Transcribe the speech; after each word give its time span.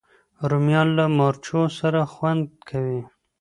رومیان 0.49 0.87
له 0.97 1.05
مرچو 1.17 1.59
سره 1.79 1.99
خوند 2.13 2.43
کوي 2.69 3.01